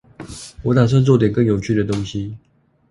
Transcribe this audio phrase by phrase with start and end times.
[0.63, 2.35] 我打算做點更有趣的東西